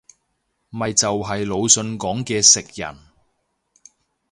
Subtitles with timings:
[0.71, 2.97] 咪就係魯迅講嘅食人